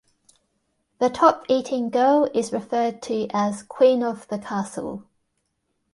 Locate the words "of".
4.01-4.27